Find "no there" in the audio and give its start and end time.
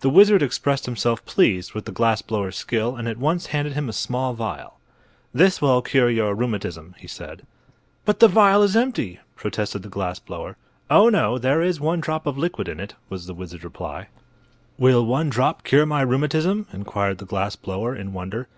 11.08-11.62